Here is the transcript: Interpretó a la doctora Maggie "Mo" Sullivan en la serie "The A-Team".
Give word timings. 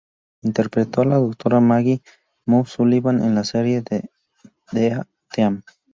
Interpretó 0.41 1.01
a 1.01 1.05
la 1.05 1.17
doctora 1.17 1.59
Maggie 1.59 2.01
"Mo" 2.47 2.65
Sullivan 2.65 3.21
en 3.21 3.35
la 3.35 3.43
serie 3.43 3.83
"The 3.83 4.93
A-Team". 4.93 5.61